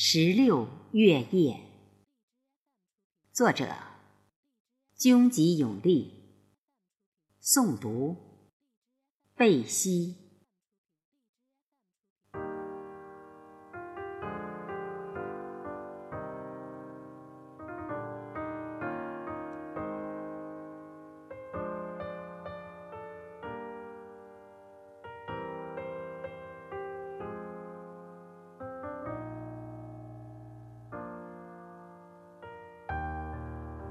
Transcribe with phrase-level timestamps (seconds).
[0.00, 1.58] 十六月夜，
[3.32, 3.74] 作者：
[4.96, 6.12] 军吉永利，
[7.42, 8.14] 诵读：
[9.34, 10.27] 贝西。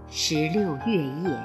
[0.09, 1.37] 十六月夜，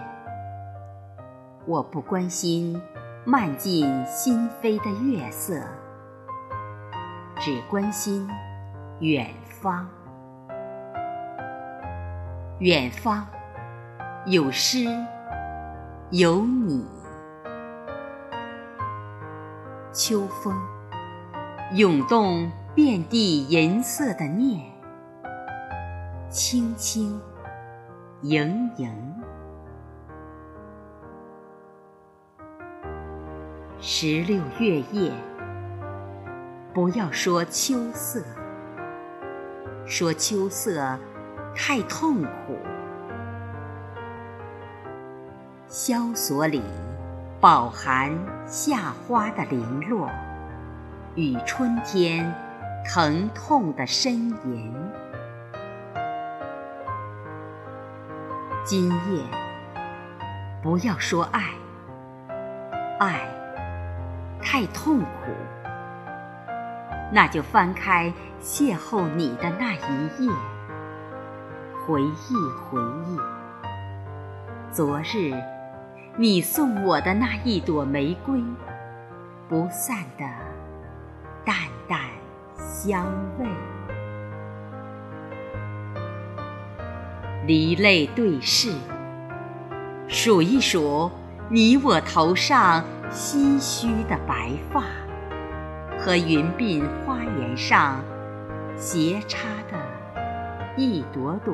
[1.66, 2.80] 我不关心
[3.24, 5.60] 漫进心扉的月色，
[7.40, 8.28] 只关心
[9.00, 9.88] 远方。
[12.60, 13.26] 远方
[14.26, 14.86] 有诗，
[16.10, 16.86] 有你。
[19.92, 20.54] 秋风
[21.72, 24.70] 涌动遍地银色的念，
[26.30, 27.20] 轻轻。
[28.22, 28.88] 盈盈，
[33.80, 35.12] 十六月夜，
[36.72, 38.22] 不要说秋色，
[39.84, 40.96] 说秋色
[41.52, 42.56] 太痛苦。
[45.66, 46.62] 萧索里
[47.40, 50.08] 饱含夏花的零落，
[51.16, 52.32] 与春天
[52.84, 54.10] 疼痛的呻
[54.44, 54.72] 吟。
[58.64, 59.24] 今夜，
[60.62, 61.42] 不要说爱，
[63.00, 63.28] 爱
[64.40, 65.32] 太痛苦，
[67.12, 70.32] 那就翻开邂逅你的那一页，
[71.84, 72.36] 回忆
[72.70, 73.18] 回忆，
[74.70, 75.34] 昨日
[76.16, 78.40] 你送我的那一朵玫瑰，
[79.48, 80.24] 不散的
[81.44, 81.56] 淡
[81.88, 81.98] 淡
[82.56, 83.04] 香
[83.40, 83.46] 味。
[87.44, 88.72] 离泪对视，
[90.06, 91.10] 数一数
[91.50, 94.84] 你我头上唏嘘的白发，
[95.98, 98.00] 和云鬓花颜上
[98.76, 99.76] 斜插的
[100.76, 101.52] 一朵朵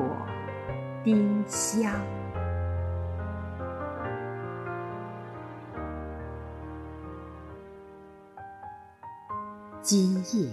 [1.03, 1.91] 丁香。
[9.81, 10.51] 今夜，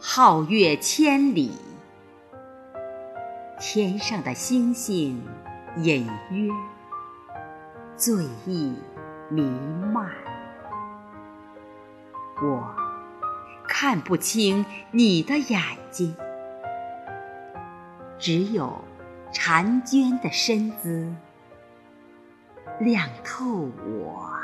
[0.00, 1.50] 皓月千里。
[3.64, 5.24] 天上的星星
[5.76, 6.50] 隐约，
[7.96, 8.76] 醉意
[9.30, 10.10] 弥漫，
[12.42, 12.74] 我
[13.68, 15.62] 看不清你的眼
[15.92, 16.16] 睛，
[18.18, 18.84] 只有
[19.32, 21.14] 婵娟的身姿
[22.80, 24.41] 亮透我。